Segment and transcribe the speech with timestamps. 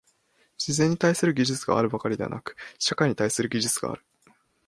[0.57, 4.03] 自然に対する技術があるばかりでなく、社会に対する技術がある。